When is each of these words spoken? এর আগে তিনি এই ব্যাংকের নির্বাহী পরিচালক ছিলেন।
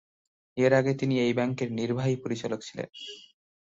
এর 0.57 0.71
আগে 0.73 0.93
তিনি 0.93 1.15
এই 1.19 1.33
ব্যাংকের 1.33 1.69
নির্বাহী 1.71 2.15
পরিচালক 2.15 2.59
ছিলেন। 2.61 2.87